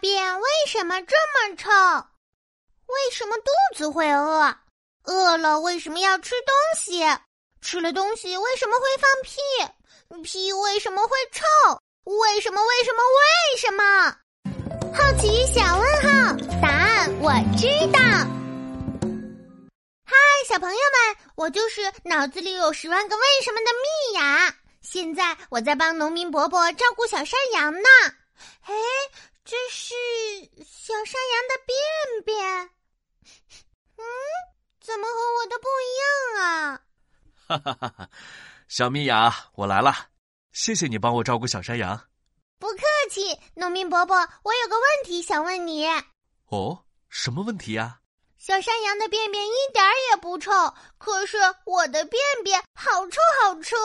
[0.00, 1.70] 便为什么这么臭？
[2.86, 4.56] 为什么肚子会饿？
[5.04, 7.02] 饿了为什么要吃东西？
[7.60, 9.40] 吃了东西为什么会放屁？
[10.22, 11.44] 屁为什么会臭？
[12.04, 12.60] 为什么？
[12.64, 13.02] 为什么？
[13.18, 14.16] 为什么？
[14.92, 18.00] 好奇小问号，答案我知道。
[20.04, 20.16] 嗨，
[20.48, 24.54] 小朋友们，我就是脑子里有十万个为什么的蜜雅。
[24.80, 27.88] 现在我在帮农民伯伯照顾小山羊呢。
[28.62, 28.74] 哎，
[29.44, 29.94] 这是
[30.64, 31.76] 小山羊的便
[32.24, 32.70] 便。
[33.96, 34.04] 嗯，
[34.80, 36.82] 怎么和我的不一样啊？
[37.46, 38.10] 哈哈哈哈！
[38.68, 39.92] 小蜜雅，我来了，
[40.52, 42.08] 谢谢你帮我照顾小山羊。
[42.58, 45.86] 不客气，农民伯伯，我有个问题想问你。
[46.48, 47.98] 哦，什么问题呀？
[48.38, 50.50] 小山羊的便便一点儿也不臭，
[50.96, 53.76] 可是我的便便好臭好臭。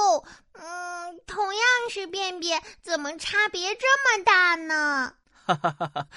[0.53, 5.13] 嗯，同样是便便，怎么差别这么大呢？
[5.45, 6.07] 哈哈哈哈！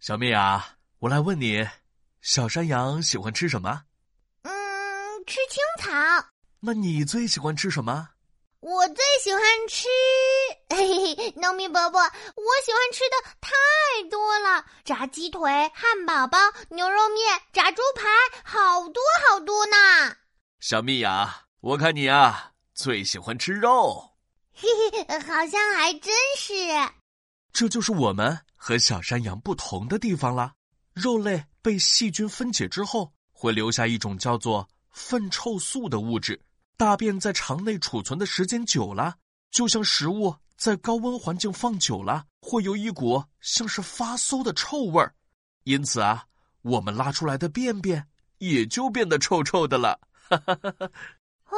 [0.00, 1.62] 小蜜啊，我来问你，
[2.22, 3.82] 小山羊喜欢吃什么？
[4.44, 4.50] 嗯，
[5.26, 5.92] 吃青草。
[6.60, 8.08] 那你最喜欢吃什么？
[8.60, 9.86] 我最喜欢吃，
[10.70, 13.52] 嘿嘿，农民伯伯，我喜欢吃的太
[14.08, 16.38] 多了：炸鸡腿、汉堡包、
[16.70, 18.08] 牛肉面、炸猪排，
[18.42, 19.76] 好多好多呢。
[20.60, 24.14] 小蜜呀，我看你啊，最喜欢吃肉。
[24.54, 26.54] 嘿嘿，好像还真是。
[27.52, 30.52] 这就是我们和小山羊不同的地方了。
[30.92, 36.38] 肉类被细菌分解之后，会留下一种叫做粪臭素的物质。
[36.76, 39.16] 大便在肠内储存的时间久了，
[39.50, 45.14] 就像食物在高温环境放久了，会有一股像是发馊的臭味儿。
[45.64, 46.26] 因此啊，
[46.62, 50.00] 我们拉出来的便便也就变得臭臭的了。
[50.30, 51.56] 哦，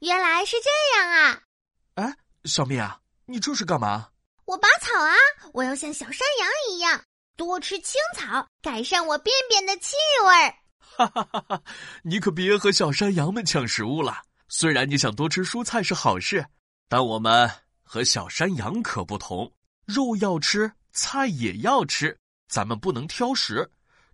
[0.00, 1.42] 原来是这样啊！
[1.96, 4.08] 哎，小蜜啊，你这是干嘛？
[4.50, 5.14] 我拔草啊！
[5.52, 7.00] 我要像小山羊一样
[7.36, 10.54] 多吃青草，改善我便便的气味儿。
[10.80, 11.62] 哈哈哈哈！
[12.02, 14.22] 你可别和小山羊们抢食物了。
[14.48, 16.44] 虽然你想多吃蔬菜是好事，
[16.88, 17.48] 但我们
[17.84, 19.52] 和小山羊可不同，
[19.86, 22.18] 肉要吃，菜也要吃，
[22.48, 23.70] 咱们不能挑食，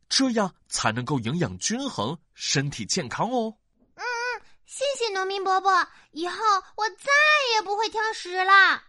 [0.07, 3.57] 这样才能够营养均衡，身体健康哦。
[3.95, 4.05] 嗯嗯，
[4.67, 6.37] 谢谢农民伯伯，以后
[6.77, 7.07] 我再
[7.55, 8.83] 也不会挑食了。